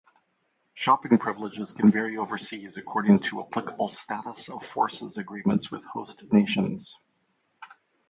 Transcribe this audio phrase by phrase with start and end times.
[0.73, 6.97] Shopping privileges can vary overseas according to applicable status-of-forces agreements with host nations.